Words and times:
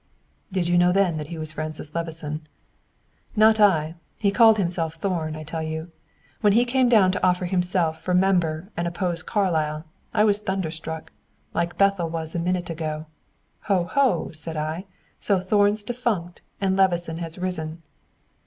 "Did 0.51 0.67
you 0.67 0.79
know 0.79 0.91
then 0.91 1.17
that 1.17 1.27
he 1.27 1.37
was 1.37 1.53
Francis 1.53 1.93
Levison?" 1.93 2.41
"Not 3.35 3.59
I. 3.59 3.93
He 4.17 4.31
called 4.31 4.57
himself 4.57 4.95
Thorn, 4.95 5.35
I 5.35 5.43
tell 5.43 5.61
you. 5.61 5.91
When 6.39 6.53
he 6.53 6.65
came 6.65 6.89
down 6.89 7.11
to 7.11 7.23
offer 7.23 7.45
himself 7.45 8.01
for 8.01 8.15
member, 8.15 8.71
and 8.75 8.87
oppose 8.87 9.21
Carlyle, 9.21 9.85
I 10.11 10.23
was 10.23 10.39
thunderstruck 10.41 11.11
like 11.53 11.77
Bethel 11.77 12.09
was 12.09 12.33
a 12.33 12.39
minute 12.39 12.71
ago. 12.71 13.05
Ho 13.65 13.83
ho, 13.83 14.31
said 14.33 14.57
I, 14.57 14.85
so 15.19 15.39
Thorn's 15.39 15.83
defunct, 15.83 16.41
and 16.59 16.75
Levison 16.75 17.19
has 17.19 17.37
risen." 17.37 17.83